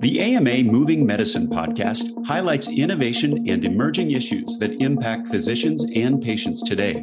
[0.00, 6.62] The AMA Moving Medicine podcast highlights innovation and emerging issues that impact physicians and patients
[6.62, 7.02] today.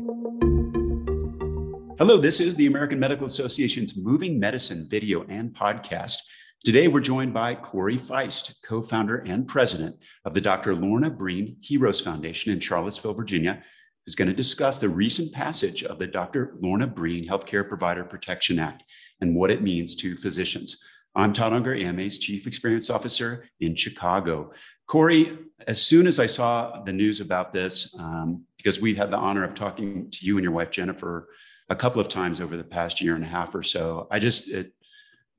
[1.97, 6.17] Hello, this is the American Medical Association's Moving Medicine video and podcast.
[6.63, 10.75] Today, we're joined by Corey Feist, co founder and president of the Dr.
[10.75, 13.63] Lorna Breen Heroes Foundation in Charlottesville, Virginia,
[14.05, 16.57] who's going to discuss the recent passage of the Dr.
[16.61, 18.83] Lorna Breen Healthcare Provider Protection Act
[19.19, 20.77] and what it means to physicians.
[21.15, 24.51] I'm Todd Unger, AMA's Chief Experience Officer in Chicago.
[24.87, 29.17] Corey, as soon as I saw the news about this, um, because we had the
[29.17, 31.29] honor of talking to you and your wife Jennifer
[31.69, 34.49] a couple of times over the past year and a half or so, I just,
[34.49, 34.73] it,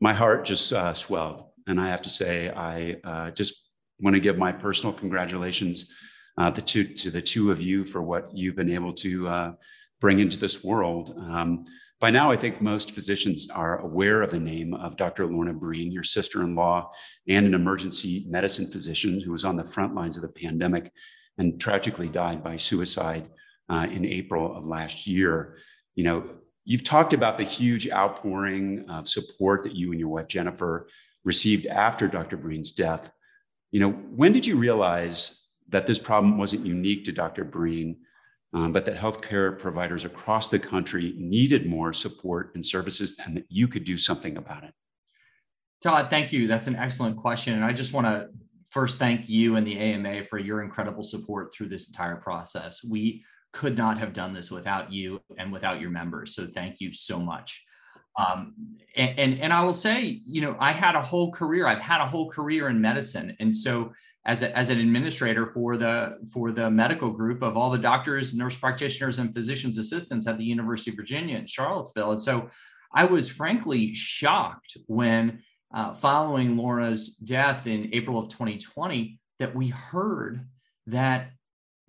[0.00, 1.44] my heart just uh, swelled.
[1.66, 5.92] And I have to say, I uh, just want to give my personal congratulations
[6.38, 9.52] uh, the two, to the two of you for what you've been able to uh,
[10.00, 11.16] bring into this world.
[11.18, 11.64] Um,
[12.00, 15.26] by now, I think most physicians are aware of the name of Dr.
[15.26, 16.90] Lorna Breen, your sister in law,
[17.28, 20.92] and an emergency medicine physician who was on the front lines of the pandemic
[21.38, 23.28] and tragically died by suicide
[23.70, 25.56] uh, in April of last year.
[25.94, 26.30] You know,
[26.64, 30.88] you've talked about the huge outpouring of support that you and your wife, Jennifer,
[31.24, 32.36] received after Dr.
[32.36, 33.10] Breen's death.
[33.70, 37.44] You know, when did you realize that this problem wasn't unique to Dr.
[37.44, 37.98] Breen?
[38.54, 43.44] Um, but that healthcare providers across the country needed more support and services and that
[43.48, 44.72] you could do something about it?
[45.82, 46.46] Todd, thank you.
[46.46, 47.54] That's an excellent question.
[47.54, 48.28] And I just want to
[48.70, 52.82] first thank you and the AMA for your incredible support through this entire process.
[52.82, 56.34] We could not have done this without you and without your members.
[56.34, 57.62] So thank you so much.
[58.16, 58.54] Um,
[58.96, 61.66] and, and, and I will say, you know, I had a whole career.
[61.66, 63.92] I've had a whole career in medicine, and so
[64.26, 68.34] as, a, as an administrator for the for the medical group of all the doctors,
[68.34, 72.12] nurse practitioners, and physicians assistants at the University of Virginia in Charlottesville.
[72.12, 72.48] And so
[72.94, 75.42] I was frankly shocked when,
[75.74, 80.46] uh, following Lorna's death in April of 2020, that we heard
[80.86, 81.30] that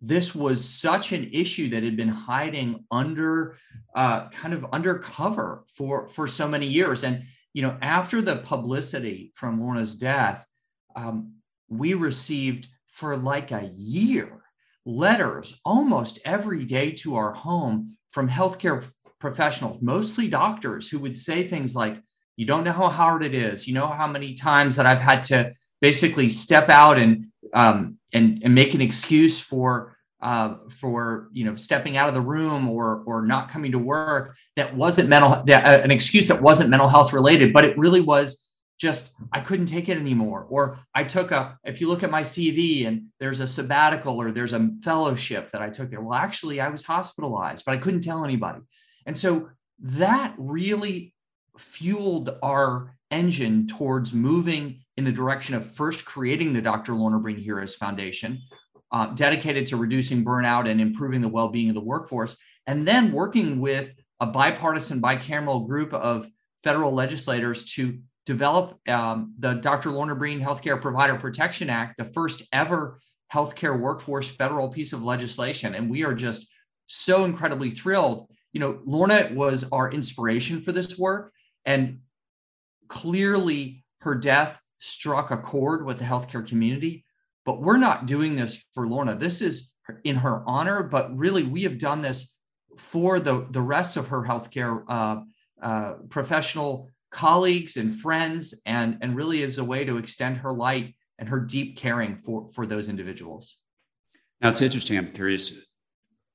[0.01, 3.57] this was such an issue that had been hiding under
[3.95, 7.03] uh, kind of undercover for for so many years.
[7.03, 7.23] And
[7.53, 10.45] you know, after the publicity from Lorna's death,
[10.97, 11.35] um,
[11.69, 14.41] we received for like a year
[14.85, 18.85] letters almost every day to our home from healthcare
[19.19, 21.99] professionals, mostly doctors, who would say things like,
[22.37, 23.67] You don't know how hard it is.
[23.67, 28.41] You know how many times that I've had to basically step out and um, and,
[28.43, 33.03] and make an excuse for uh, for you know stepping out of the room or
[33.05, 36.89] or not coming to work that wasn't mental that, uh, an excuse that wasn't mental
[36.89, 38.44] health related, but it really was
[38.77, 40.45] just I couldn't take it anymore.
[40.49, 44.31] Or I took a, if you look at my CV and there's a sabbatical or
[44.31, 46.01] there's a fellowship that I took there.
[46.01, 48.59] Well, actually, I was hospitalized, but I couldn't tell anybody.
[49.05, 49.49] And so
[49.79, 51.13] that really
[51.57, 56.95] fueled our engine towards moving in the direction of first creating the Dr.
[56.95, 58.41] Lorna Breen Heroes Foundation,
[58.91, 62.37] uh, dedicated to reducing burnout and improving the well being of the workforce,
[62.67, 66.27] and then working with a bipartisan, bicameral group of
[66.63, 69.91] federal legislators to develop um, the Dr.
[69.91, 72.99] Lorna Breen Healthcare Provider Protection Act, the first ever
[73.33, 75.75] healthcare workforce federal piece of legislation.
[75.75, 76.47] And we are just
[76.87, 78.29] so incredibly thrilled.
[78.53, 81.33] You know, Lorna was our inspiration for this work.
[81.65, 81.99] And
[82.87, 87.05] clearly, her death struck a chord with the healthcare community.
[87.45, 89.15] But we're not doing this for Lorna.
[89.15, 89.71] This is
[90.03, 92.31] in her honor, but really, we have done this
[92.77, 95.21] for the, the rest of her healthcare uh,
[95.61, 100.93] uh, professional colleagues and friends and, and really is a way to extend her light
[101.17, 103.59] and her deep caring for, for those individuals.
[104.41, 104.97] Now, it's interesting.
[104.97, 105.53] I'm curious.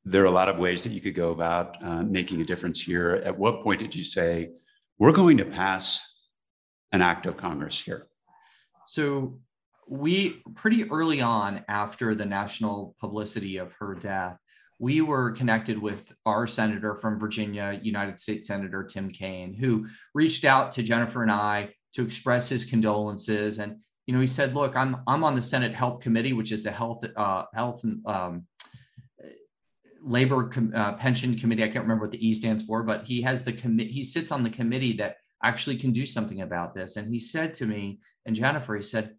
[0.06, 2.80] There are a lot of ways that you could go about uh, making a difference
[2.80, 3.20] here.
[3.26, 4.52] At what point did you say,
[4.98, 5.86] we're going to pass
[6.92, 8.06] an act of Congress here?
[8.86, 9.38] So,
[9.86, 14.38] we pretty early on after the national publicity of her death,
[14.80, 20.44] we were connected with our senator from Virginia, United States Senator Tim Kaine, who reached
[20.44, 23.58] out to Jennifer and I to express his condolences.
[23.58, 26.64] And you know, he said, "Look, I'm I'm on the Senate Help Committee, which is
[26.64, 28.46] the health uh, health and um,
[30.02, 31.62] labor com- uh, pension committee.
[31.62, 33.92] I can't remember what the E stands for, but he has the committee.
[33.92, 36.96] He sits on the committee that actually can do something about this.
[36.96, 39.16] And he said to me and Jennifer, he said,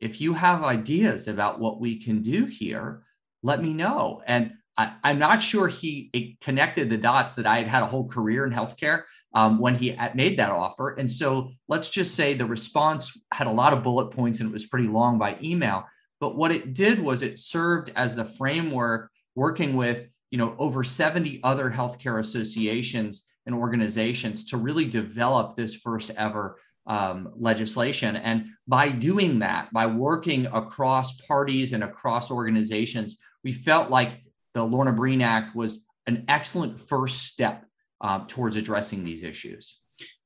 [0.00, 3.04] if you have ideas about what we can do here,
[3.42, 4.22] let me know.
[4.26, 8.08] And I, am not sure he connected the dots that I had had a whole
[8.08, 9.02] career in healthcare
[9.34, 10.90] um, when he made that offer.
[10.90, 14.52] And so let's just say the response had a lot of bullet points and it
[14.52, 15.84] was pretty long by email.
[16.20, 20.84] But what it did was it served as the framework working with you know over
[20.84, 28.16] 70 other healthcare associations and organizations to really develop this first ever um, legislation.
[28.16, 34.22] And by doing that, by working across parties and across organizations, we felt like
[34.54, 37.64] the Lorna Breen Act was an excellent first step
[38.00, 39.78] uh, towards addressing these issues.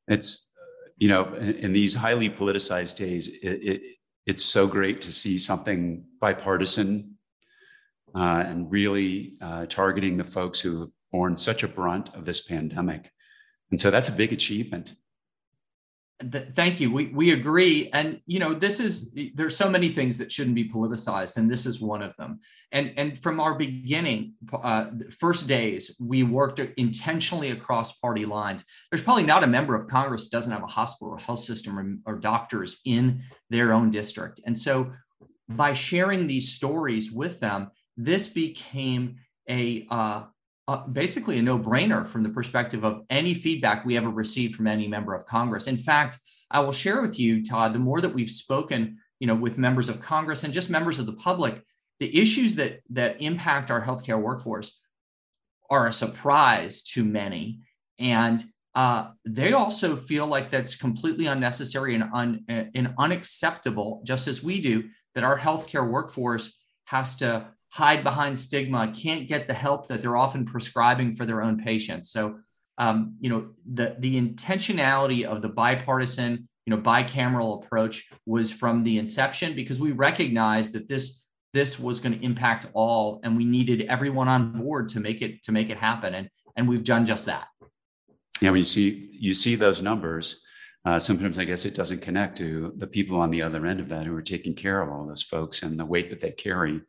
[0.08, 0.52] It's,
[0.96, 3.82] you know, in, in these highly politicized days, it, it,
[4.26, 7.17] it's so great to see something bipartisan
[8.14, 12.40] uh, and really uh, targeting the folks who have borne such a brunt of this
[12.40, 13.11] pandemic.
[13.70, 14.94] And so that's a big achievement.
[16.55, 16.91] Thank you.
[16.91, 20.69] We we agree, and you know this is there's so many things that shouldn't be
[20.69, 22.41] politicized, and this is one of them.
[22.73, 24.87] And and from our beginning, uh,
[25.19, 28.65] first days, we worked intentionally across party lines.
[28.91, 32.15] There's probably not a member of Congress doesn't have a hospital or health system or,
[32.15, 34.93] or doctors in their own district, and so
[35.49, 39.17] by sharing these stories with them, this became
[39.49, 40.25] a uh,
[40.69, 44.89] uh, basically a no-brainer from the perspective of any feedback we ever received from any
[44.89, 45.67] member of Congress.
[45.67, 46.19] In fact,
[46.51, 49.89] I will share with you, Todd, the more that we've spoken, you know, with members
[49.89, 51.63] of Congress and just members of the public,
[52.01, 54.79] the issues that that impact our healthcare workforce
[55.71, 57.61] are a surprise to many,
[57.99, 64.43] and uh, they also feel like that's completely unnecessary and, un, and unacceptable, just as
[64.43, 64.85] we do,
[65.15, 70.17] that our healthcare workforce has to hide behind stigma, can't get the help that they're
[70.17, 72.11] often prescribing for their own patients.
[72.11, 72.39] So,
[72.79, 78.83] um, you know, the the intentionality of the bipartisan, you know, bicameral approach was from
[78.83, 81.23] the inception because we recognized that this
[81.53, 85.43] this was going to impact all, and we needed everyone on board to make it
[85.45, 87.49] to make it happen, and and we've done just that.
[88.41, 90.43] Yeah, when you see you see those numbers.
[90.85, 93.89] Uh, sometimes I guess it doesn't connect to the people on the other end of
[93.89, 96.81] that who are taking care of all those folks and the weight that they carry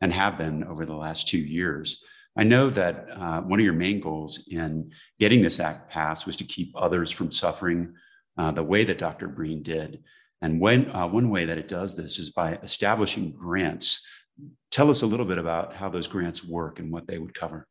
[0.00, 2.04] and have been over the last two years.
[2.36, 6.36] I know that uh, one of your main goals in getting this act passed was
[6.36, 7.94] to keep others from suffering
[8.36, 9.28] uh, the way that Dr.
[9.28, 10.02] Breen did.
[10.42, 14.06] And when, uh, one way that it does this is by establishing grants.
[14.70, 17.68] Tell us a little bit about how those grants work and what they would cover.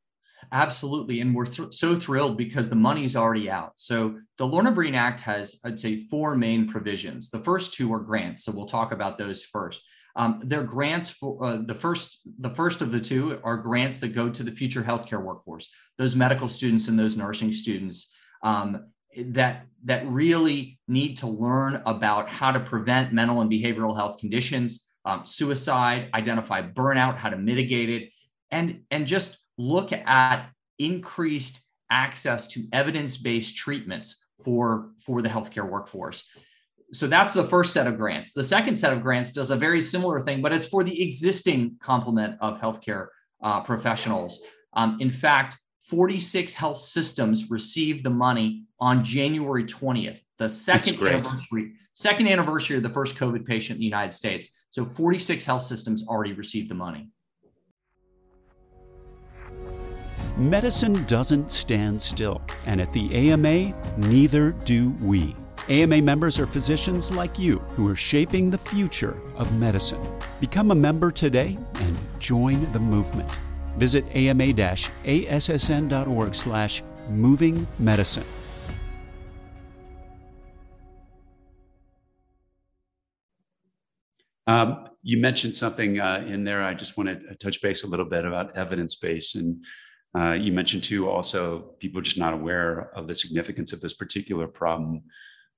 [0.52, 1.22] Absolutely.
[1.22, 3.74] And we're th- so thrilled because the money's already out.
[3.76, 7.30] So the Lorna Breen Act has, I'd say, four main provisions.
[7.30, 8.44] The first two are grants.
[8.44, 9.82] So we'll talk about those first.
[10.16, 12.20] Um, they're grants for uh, the first.
[12.40, 16.16] The first of the two are grants that go to the future healthcare workforce, those
[16.16, 18.14] medical students and those nursing students
[18.44, 18.86] um,
[19.18, 24.90] that that really need to learn about how to prevent mental and behavioral health conditions,
[25.06, 28.10] um, suicide, identify burnout, how to mitigate it,
[28.52, 30.50] and and just look at
[30.80, 31.62] increased
[31.92, 36.26] access to evidence-based treatments for for the healthcare workforce
[36.94, 38.34] so that's the first set of grants.
[38.34, 41.78] The second set of grants does a very similar thing, but it's for the existing
[41.82, 43.08] complement of healthcare
[43.42, 44.40] uh, professionals.
[44.74, 45.58] Um, in fact,
[45.88, 52.84] 46 health systems received the money on January 20th, the second anniversary, second anniversary of
[52.84, 54.50] the first COVID patient in the United States.
[54.70, 57.10] So 46 health systems already received the money.
[60.38, 65.36] Medicine doesn't stand still, and at the AMA, neither do we.
[65.70, 70.06] AMA members are physicians like you who are shaping the future of medicine.
[70.42, 73.32] Become a member today and join the movement.
[73.78, 74.76] Visit ama-assn.org
[76.36, 78.26] slash moving medicine.
[84.46, 86.62] Um, you mentioned something uh, in there.
[86.62, 89.36] I just want to touch base a little bit about evidence base.
[89.36, 89.64] And
[90.14, 94.46] uh, you mentioned too, also, people just not aware of the significance of this particular
[94.46, 95.04] problem.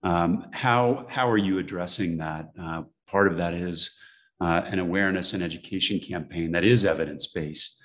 [0.05, 2.51] Um, how, how are you addressing that?
[2.61, 3.97] Uh, part of that is
[4.39, 7.81] uh, an awareness and education campaign that is evidence based,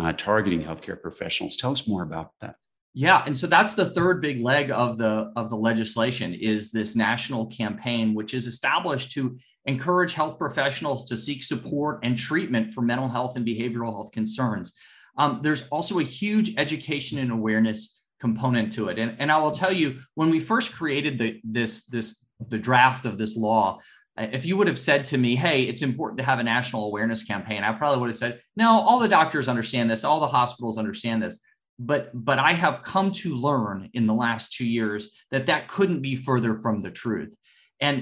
[0.00, 1.56] uh, targeting healthcare professionals.
[1.56, 2.54] Tell us more about that.
[2.96, 6.94] Yeah, and so that's the third big leg of the of the legislation is this
[6.94, 12.82] national campaign, which is established to encourage health professionals to seek support and treatment for
[12.82, 14.74] mental health and behavioral health concerns.
[15.18, 18.98] Um, there's also a huge education and awareness component to it.
[18.98, 23.04] And, and I will tell you, when we first created the this this the draft
[23.04, 23.80] of this law,
[24.16, 27.22] if you would have said to me, "Hey, it's important to have a national awareness
[27.22, 30.78] campaign," I probably would have said, "No, all the doctors understand this, all the hospitals
[30.78, 31.36] understand this."
[31.78, 36.00] But but I have come to learn in the last two years that that couldn't
[36.00, 37.36] be further from the truth.
[37.80, 37.96] And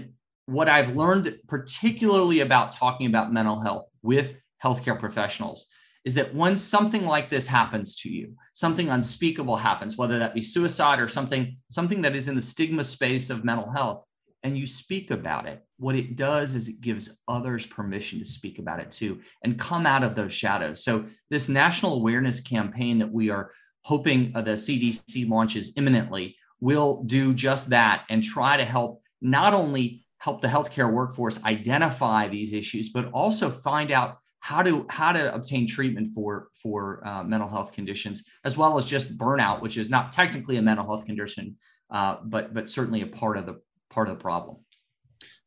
[0.46, 4.28] what I've learned, particularly about talking about mental health with
[4.62, 5.66] healthcare professionals,
[6.04, 10.42] is that when something like this happens to you, something unspeakable happens, whether that be
[10.42, 14.04] suicide or something, something that is in the stigma space of mental health,
[14.42, 18.58] and you speak about it, what it does is it gives others permission to speak
[18.58, 20.82] about it too and come out of those shadows.
[20.82, 27.02] So, this national awareness campaign that we are hoping uh, the CDC launches imminently will
[27.04, 32.52] do just that and try to help not only help the healthcare workforce identify these
[32.52, 37.48] issues, but also find out how to how to obtain treatment for for uh, mental
[37.48, 41.56] health conditions, as well as just burnout, which is not technically a mental health condition,
[41.90, 44.56] uh, but but certainly a part of the part of the problem.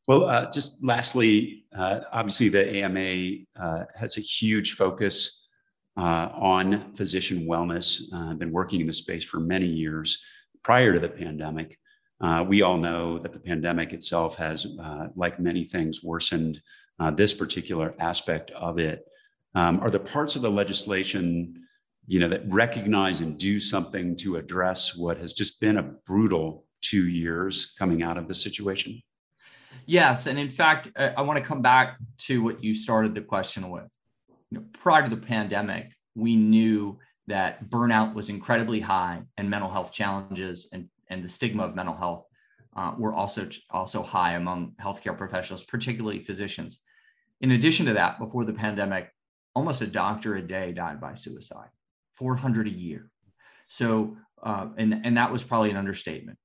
[0.08, 5.50] Well, uh, just lastly, uh, obviously the AMA uh, has a huge focus
[5.98, 8.02] uh, on physician wellness.
[8.14, 10.24] I've been working in the space for many years
[10.64, 11.78] prior to the pandemic.
[12.48, 14.78] We all know that the pandemic itself has,
[15.18, 16.62] like many things, worsened
[17.00, 19.06] uh, this particular aspect of it.
[19.54, 21.64] Um, are the parts of the legislation,
[22.08, 26.66] you know, that recognize and do something to address what has just been a brutal
[26.82, 29.02] two years coming out of the situation?
[29.86, 33.70] Yes, and in fact, I want to come back to what you started the question
[33.70, 33.92] with.
[34.52, 36.98] You know, prior to the pandemic, we knew
[37.28, 41.96] that burnout was incredibly high and mental health challenges and and the stigma of mental
[41.96, 42.26] health
[42.76, 46.82] uh, were also also high among healthcare professionals, particularly physicians.
[47.42, 49.10] In addition to that, before the pandemic,
[49.54, 51.70] almost a doctor a day died by suicide,
[52.16, 53.10] 400 a year.
[53.68, 56.38] So, uh, and and that was probably an understatement.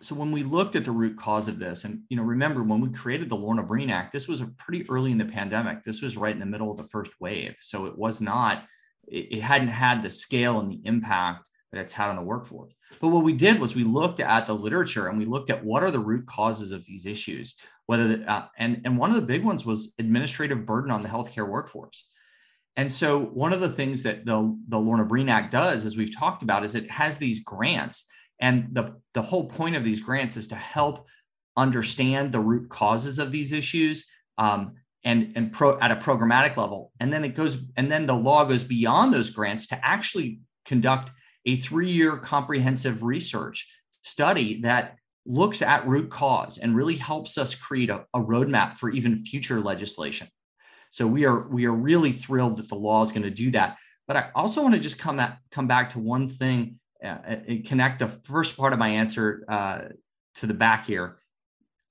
[0.00, 2.80] So when we looked at the root cause of this, and you know, remember when
[2.80, 5.84] we created the Lorna Breen Act, this was pretty early in the pandemic.
[5.84, 8.64] This was right in the middle of the first wave, so it was not,
[9.06, 12.72] it, it hadn't had the scale and the impact that it's had on the workforce.
[13.00, 15.82] But what we did was we looked at the literature and we looked at what
[15.82, 17.56] are the root causes of these issues.
[17.86, 21.08] Whether the, uh, and and one of the big ones was administrative burden on the
[21.08, 22.08] healthcare workforce.
[22.76, 26.16] And so one of the things that the the Lorna Breen Act does, as we've
[26.16, 28.06] talked about, is it has these grants,
[28.40, 31.06] and the the whole point of these grants is to help
[31.56, 34.06] understand the root causes of these issues.
[34.36, 38.14] Um, and and pro at a programmatic level and then it goes and then the
[38.14, 41.12] law goes beyond those grants to actually conduct
[41.48, 43.66] a three year comprehensive research
[44.02, 48.90] study that looks at root cause and really helps us create a, a roadmap for
[48.90, 50.28] even future legislation.
[50.90, 53.76] So we are we are really thrilled that the law is going to do that.
[54.06, 57.66] But I also want to just come at, come back to one thing uh, and
[57.66, 59.80] connect the first part of my answer uh,
[60.36, 61.18] to the back here.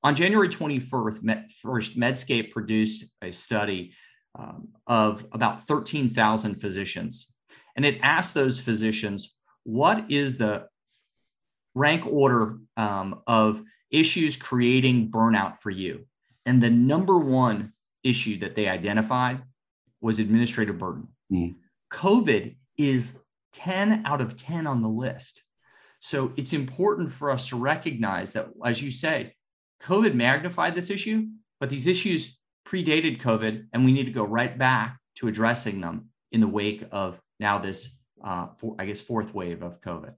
[0.04, 3.94] On January 21st, Med, first, Medscape produced a study
[4.38, 7.34] um, of about 13,000 physicians,
[7.76, 9.37] and it asked those physicians
[9.68, 10.66] what is the
[11.76, 16.06] rank order um, of issues creating burnout for you?
[16.46, 19.42] And the number one issue that they identified
[20.00, 21.10] was administrative burden.
[21.30, 21.56] Mm.
[21.92, 23.20] COVID is
[23.54, 25.44] 10 out of 10 on the list.
[26.00, 29.34] So it's important for us to recognize that, as you say,
[29.84, 31.28] COVID magnified this issue,
[31.60, 36.08] but these issues predated COVID, and we need to go right back to addressing them
[36.32, 40.14] in the wake of now this uh, for, I guess, fourth wave of COVID?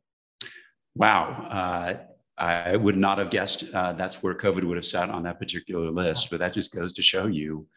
[0.95, 1.47] Wow.
[1.49, 1.93] Uh,
[2.37, 5.91] I would not have guessed uh, that's where COVID would have sat on that particular
[5.91, 7.67] list, but that just goes to show you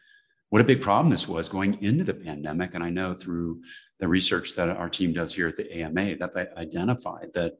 [0.49, 2.75] what a big problem this was going into the pandemic.
[2.75, 3.61] And I know through
[3.99, 7.53] the research that our team does here at the AMA that they identified that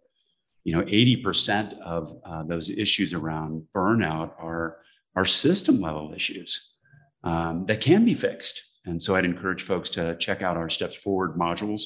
[0.64, 4.78] you know 80% of uh, those issues around burnout are
[5.16, 6.76] are system level issues
[7.24, 8.62] um, that can be fixed.
[8.86, 11.84] And so I'd encourage folks to check out our Steps Forward modules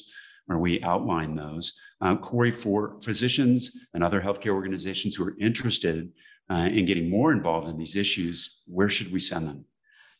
[0.48, 1.78] where we outline those.
[2.00, 6.10] Uh, Corey, for physicians and other healthcare organizations who are interested
[6.50, 9.66] uh, in getting more involved in these issues, where should we send them?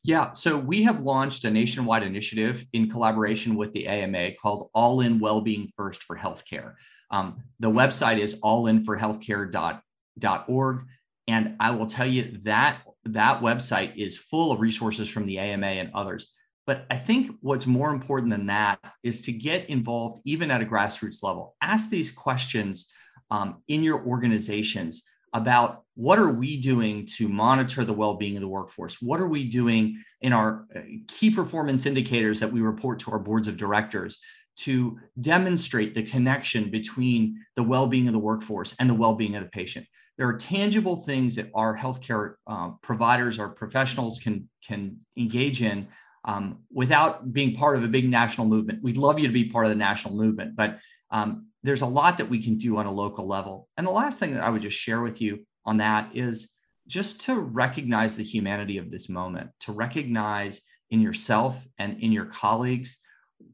[0.04, 5.00] Yeah, so we have launched a nationwide initiative in collaboration with the AMA called All
[5.00, 6.75] In Wellbeing First for Healthcare.
[7.11, 10.85] Um, the website is allinforhealthcare.org.
[11.26, 15.66] And I will tell you that that website is full of resources from the AMA
[15.66, 16.30] and others.
[16.68, 20.66] But I think what's more important than that is to get involved even at a
[20.66, 21.56] grassroots level.
[21.62, 22.92] Ask these questions
[23.30, 28.48] um, in your organizations about what are we doing to monitor the well-being of the
[28.48, 33.10] workforce what are we doing in our uh, key performance indicators that we report to
[33.10, 34.18] our boards of directors
[34.56, 39.50] to demonstrate the connection between the well-being of the workforce and the well-being of the
[39.50, 39.84] patient
[40.16, 45.87] there are tangible things that our healthcare uh, providers our professionals can can engage in
[46.28, 48.82] um, without being part of a big national movement.
[48.82, 50.78] We'd love you to be part of the national movement, but
[51.11, 53.66] um, there's a lot that we can do on a local level.
[53.78, 56.50] And the last thing that I would just share with you on that is
[56.87, 62.26] just to recognize the humanity of this moment, to recognize in yourself and in your
[62.26, 62.99] colleagues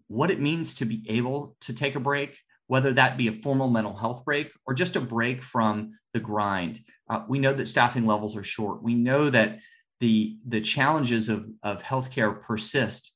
[0.08, 3.70] what it means to be able to take a break, whether that be a formal
[3.70, 6.80] mental health break or just a break from the grind.
[7.08, 8.82] Uh, we know that staffing levels are short.
[8.82, 9.60] We know that
[10.04, 13.14] the the challenges of of healthcare persist.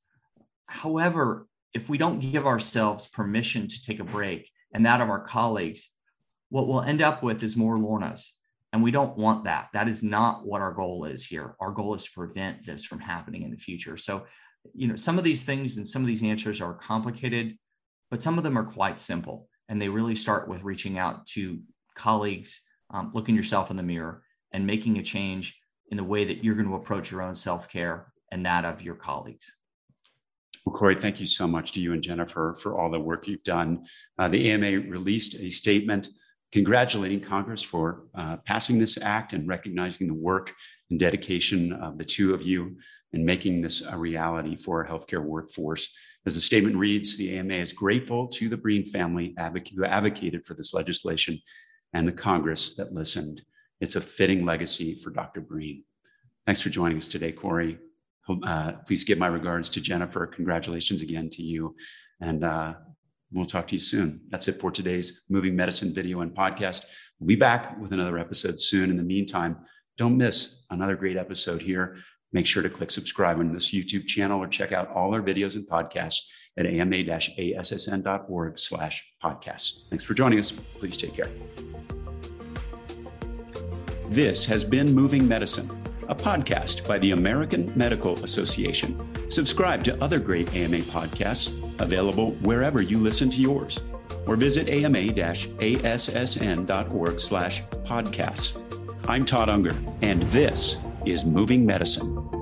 [0.66, 5.20] However, if we don't give ourselves permission to take a break and that of our
[5.20, 5.90] colleagues,
[6.48, 8.30] what we'll end up with is more Lornas.
[8.72, 9.68] And we don't want that.
[9.74, 11.56] That is not what our goal is here.
[11.60, 13.96] Our goal is to prevent this from happening in the future.
[13.96, 14.24] So,
[14.74, 17.56] you know, some of these things and some of these answers are complicated,
[18.10, 19.48] but some of them are quite simple.
[19.68, 21.60] And they really start with reaching out to
[21.94, 25.57] colleagues, um, looking yourself in the mirror, and making a change
[25.90, 28.82] in the way that you're going to approach your own self care and that of
[28.82, 29.54] your colleagues.
[30.64, 33.42] Well, Corey, thank you so much to you and Jennifer for all the work you've
[33.42, 33.86] done.
[34.18, 36.08] Uh, the AMA released a statement
[36.52, 40.54] congratulating Congress for uh, passing this act and recognizing the work
[40.90, 42.76] and dedication of the two of you
[43.12, 45.94] in making this a reality for our healthcare workforce.
[46.26, 49.34] As the statement reads, the AMA is grateful to the Breen family
[49.74, 51.40] who advocated for this legislation
[51.94, 53.42] and the Congress that listened.
[53.80, 55.40] It's a fitting legacy for Dr.
[55.40, 55.84] Breen.
[56.46, 57.78] Thanks for joining us today, Corey.
[58.28, 60.26] Uh, please give my regards to Jennifer.
[60.26, 61.74] Congratulations again to you.
[62.20, 62.74] And uh,
[63.32, 64.20] we'll talk to you soon.
[64.30, 66.84] That's it for today's Moving Medicine video and podcast.
[67.18, 68.90] We'll be back with another episode soon.
[68.90, 69.56] In the meantime,
[69.96, 71.96] don't miss another great episode here.
[72.32, 75.56] Make sure to click subscribe on this YouTube channel or check out all our videos
[75.56, 79.88] and podcasts at ama-assn.org slash podcasts.
[79.88, 80.52] Thanks for joining us.
[80.52, 81.97] Please take care.
[84.08, 85.70] This has been Moving Medicine,
[86.08, 88.98] a podcast by the American Medical Association.
[89.30, 93.80] Subscribe to other great AMA podcasts available wherever you listen to yours,
[94.26, 95.60] or visit ama-assn.org
[97.20, 98.58] slash podcasts.
[99.06, 102.37] I'm Todd Unger, and this is Moving Medicine.